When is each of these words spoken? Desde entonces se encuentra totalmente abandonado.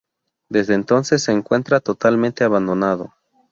Desde 0.49 0.73
entonces 0.73 1.21
se 1.21 1.31
encuentra 1.31 1.79
totalmente 1.79 2.43
abandonado. 2.43 3.13